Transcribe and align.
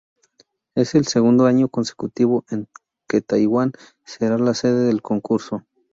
Este 0.73 0.81
es 0.81 0.95
el 1.01 1.05
segundo 1.05 1.45
año 1.45 1.67
consecutivo 1.69 2.43
en 2.49 2.67
que 3.07 3.21
Taiwan 3.21 3.73
será 4.03 4.39
la 4.39 4.55
sede 4.55 4.87
del 4.87 5.03
concurso. 5.03 5.63